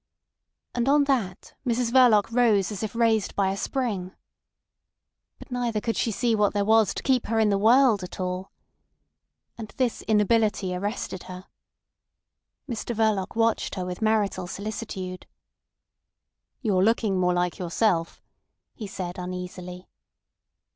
And 0.73 0.89
on 0.89 1.03
that 1.03 1.53
Mrs 1.63 1.91
Verloc 1.91 2.31
rose 2.31 2.71
as 2.71 2.81
if 2.81 2.95
raised 2.95 3.35
by 3.35 3.51
a 3.51 3.55
spring. 3.55 4.15
But 5.37 5.51
neither 5.51 5.79
could 5.79 5.95
she 5.95 6.09
see 6.09 6.33
what 6.35 6.53
there 6.55 6.65
was 6.65 6.95
to 6.95 7.03
keep 7.03 7.27
her 7.27 7.37
in 7.37 7.49
the 7.49 7.57
world 7.59 8.01
at 8.01 8.19
all. 8.19 8.51
And 9.59 9.67
this 9.77 10.01
inability 10.01 10.73
arrested 10.73 11.21
her. 11.29 11.45
Mr 12.67 12.95
Verloc 12.95 13.35
watched 13.35 13.75
her 13.75 13.85
with 13.85 14.01
marital 14.01 14.47
solicitude. 14.47 15.27
"You're 16.63 16.83
looking 16.83 17.19
more 17.19 17.33
like 17.35 17.59
yourself," 17.59 18.23
he 18.73 18.87
said 18.87 19.19
uneasily. 19.19 19.87